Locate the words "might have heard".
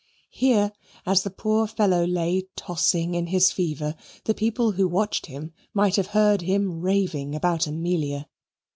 5.75-6.41